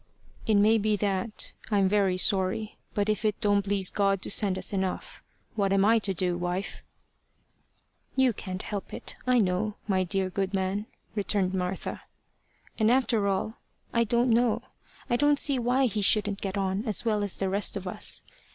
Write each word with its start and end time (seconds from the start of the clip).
"It 0.47 0.55
may 0.55 0.79
be 0.79 0.95
that. 0.95 1.53
I'm 1.69 1.87
very 1.87 2.17
sorry. 2.17 2.79
But 2.95 3.07
if 3.07 3.23
it 3.23 3.39
don't 3.39 3.61
please 3.61 3.91
God 3.91 4.19
to 4.23 4.31
send 4.31 4.57
us 4.57 4.73
enough, 4.73 5.21
what 5.53 5.71
am 5.71 5.85
I 5.85 5.99
to 5.99 6.11
do, 6.11 6.39
wife?" 6.39 6.81
"You 8.15 8.33
can't 8.33 8.63
help 8.63 8.95
it, 8.95 9.15
I 9.27 9.37
know, 9.37 9.75
my 9.87 10.03
dear 10.03 10.31
good 10.31 10.55
man," 10.55 10.87
returned 11.13 11.53
Martha. 11.53 12.01
"And 12.79 12.89
after 12.89 13.27
all 13.27 13.57
I 13.93 14.03
don't 14.03 14.31
know. 14.31 14.63
I 15.07 15.17
don't 15.17 15.37
see 15.37 15.59
why 15.59 15.85
he 15.85 16.01
shouldn't 16.01 16.41
get 16.41 16.57
on 16.57 16.83
as 16.85 17.05
well 17.05 17.23
as 17.23 17.37
the 17.37 17.47
rest 17.47 17.77
of 17.77 17.87
us. 17.87 18.23